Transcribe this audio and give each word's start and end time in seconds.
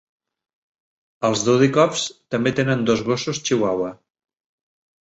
Els 1.29 1.43
Dudikoffs 1.49 2.09
també 2.37 2.55
tenen 2.63 2.85
dos 2.89 3.07
gossos 3.13 3.45
Chihuahua. 3.47 3.97